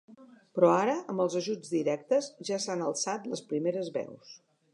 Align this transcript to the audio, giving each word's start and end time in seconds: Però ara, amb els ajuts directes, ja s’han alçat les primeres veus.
Però 0.59 0.69
ara, 0.77 0.95
amb 1.13 1.23
els 1.27 1.35
ajuts 1.41 1.73
directes, 1.75 2.31
ja 2.49 2.59
s’han 2.65 2.83
alçat 2.87 3.29
les 3.35 3.45
primeres 3.53 3.95
veus. 4.01 4.35